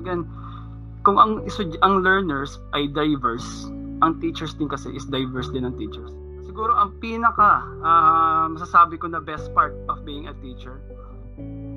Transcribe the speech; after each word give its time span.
again, 0.00 0.24
kung 1.04 1.20
ang 1.20 1.44
ang 1.84 1.94
learners 2.00 2.56
ay 2.72 2.88
diverse, 2.88 3.68
ang 4.00 4.16
teachers 4.20 4.56
din 4.56 4.68
kasi 4.68 4.92
is 4.96 5.04
diverse 5.08 5.52
din 5.52 5.68
ang 5.68 5.76
teachers. 5.76 6.12
Siguro 6.48 6.72
ang 6.76 6.96
pinaka 6.98 7.62
uh, 7.84 8.48
masasabi 8.50 8.96
ko 8.96 9.12
na 9.12 9.20
best 9.20 9.52
part 9.52 9.76
of 9.92 10.02
being 10.02 10.26
a 10.26 10.34
teacher 10.40 10.80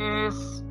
is 0.02 0.64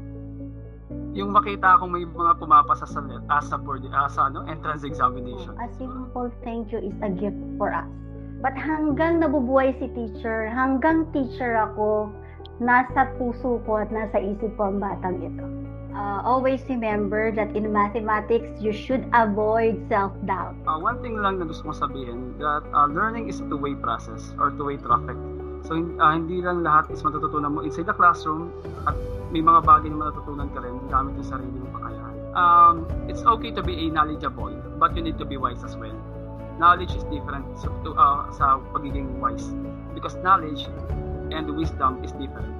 yung 1.12 1.32
makita 1.32 1.76
akong 1.76 1.92
may 1.92 2.08
mga 2.08 2.40
pumapasa 2.40 2.88
sa 2.88 3.00
as 3.36 3.52
a 3.52 3.58
board 3.60 3.84
as 3.84 4.16
ano 4.16 4.44
entrance 4.48 4.84
examination. 4.84 5.52
A 5.60 5.68
simple 5.76 6.32
thank 6.40 6.72
you 6.72 6.80
is 6.80 6.96
a 7.04 7.12
gift 7.12 7.36
for 7.60 7.72
us. 7.72 7.88
But 8.42 8.58
hanggang 8.58 9.22
nabubuhay 9.22 9.78
si 9.78 9.86
teacher, 9.94 10.50
hanggang 10.50 11.06
teacher 11.14 11.62
ako, 11.62 12.10
nasa 12.58 13.06
puso 13.20 13.62
ko 13.62 13.78
at 13.78 13.88
nasa 13.94 14.18
isip 14.18 14.50
ko 14.58 14.72
ang 14.72 14.82
batang 14.82 15.22
ito. 15.22 15.46
Uh, 15.92 16.24
always 16.24 16.64
remember 16.68 17.30
that 17.32 17.52
in 17.52 17.68
mathematics, 17.68 18.48
you 18.56 18.72
should 18.72 19.04
avoid 19.12 19.76
self-doubt. 19.88 20.56
Uh, 20.64 20.80
one 20.80 20.96
thing 21.04 21.20
lang 21.20 21.36
na 21.36 21.44
gusto 21.44 21.68
kong 21.68 21.76
sabihin, 21.76 22.18
that 22.40 22.64
uh, 22.72 22.88
learning 22.88 23.28
is 23.28 23.44
a 23.44 23.46
two-way 23.52 23.76
process 23.76 24.32
or 24.40 24.56
two-way 24.56 24.80
traffic. 24.80 25.16
So, 25.68 25.76
uh, 25.76 26.12
hindi 26.16 26.40
lang 26.40 26.64
lahat 26.64 26.90
is 26.90 27.04
matututunan 27.04 27.52
mo 27.52 27.60
inside 27.60 27.86
the 27.86 27.94
classroom 27.94 28.50
at 28.88 28.96
may 29.30 29.44
mga 29.44 29.62
bagay 29.68 29.92
na 29.92 30.08
matututunan 30.08 30.48
ka 30.56 30.64
rin 30.64 30.80
gamit 30.88 31.12
yung 31.20 31.28
sarili 31.28 31.56
mong 31.60 31.74
kakayahan. 31.76 32.16
Um, 32.32 32.74
it's 33.12 33.22
okay 33.28 33.52
to 33.52 33.60
be 33.60 33.76
a 33.76 33.86
knowledgeable, 33.92 34.56
but 34.80 34.96
you 34.96 35.04
need 35.04 35.20
to 35.20 35.28
be 35.28 35.36
wise 35.36 35.60
as 35.60 35.76
well. 35.76 35.94
Knowledge 36.56 36.96
is 36.96 37.04
different 37.12 37.44
sa, 37.60 37.68
uh, 37.68 38.32
sa 38.32 38.64
pagiging 38.72 39.20
wise 39.20 39.52
because 39.92 40.16
knowledge 40.24 40.66
and 41.30 41.52
wisdom 41.52 42.00
is 42.00 42.16
different. 42.16 42.52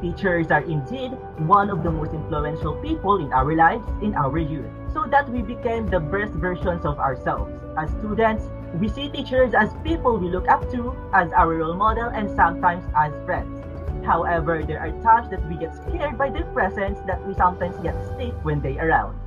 Teachers 0.00 0.50
are 0.50 0.62
indeed 0.62 1.10
one 1.44 1.68
of 1.68 1.82
the 1.82 1.90
most 1.90 2.14
influential 2.14 2.74
people 2.80 3.18
in 3.18 3.32
our 3.32 3.54
lives 3.54 3.84
in 4.00 4.14
our 4.14 4.38
youth, 4.38 4.70
so 4.94 5.04
that 5.10 5.28
we 5.28 5.42
became 5.42 5.86
the 5.88 6.00
best 6.00 6.32
versions 6.32 6.86
of 6.86 6.98
ourselves. 6.98 7.52
As 7.76 7.90
students, 7.98 8.44
we 8.78 8.88
see 8.88 9.10
teachers 9.10 9.52
as 9.52 9.74
people 9.82 10.16
we 10.16 10.28
look 10.28 10.48
up 10.48 10.70
to, 10.72 10.96
as 11.12 11.32
our 11.32 11.54
role 11.56 11.74
model, 11.74 12.08
and 12.08 12.30
sometimes 12.34 12.84
as 12.96 13.12
friends. 13.26 13.60
However, 14.06 14.62
there 14.62 14.80
are 14.80 14.90
times 15.02 15.28
that 15.30 15.46
we 15.48 15.56
get 15.56 15.74
scared 15.74 16.16
by 16.16 16.30
their 16.30 16.46
presence 16.54 16.98
that 17.06 17.20
we 17.26 17.34
sometimes 17.34 17.76
get 17.82 17.94
stiff 18.14 18.32
when 18.42 18.60
they 18.60 18.78
are 18.78 18.88
around. 18.88 19.18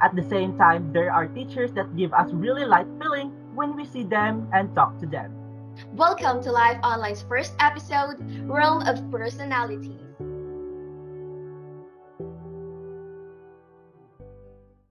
At 0.00 0.16
the 0.16 0.22
same 0.22 0.56
time, 0.56 0.92
there 0.92 1.12
are 1.12 1.26
teachers 1.26 1.72
that 1.72 1.94
give 1.96 2.14
us 2.14 2.32
really 2.32 2.64
light 2.64 2.86
feeling 2.98 3.32
when 3.54 3.76
we 3.76 3.84
see 3.84 4.02
them 4.02 4.48
and 4.52 4.74
talk 4.74 4.98
to 5.00 5.06
them. 5.06 5.34
Welcome 5.94 6.42
to 6.42 6.52
Live 6.52 6.78
Online's 6.82 7.22
first 7.22 7.54
episode, 7.58 8.16
Realm 8.48 8.82
of 8.86 8.98
Personalities. 9.10 10.00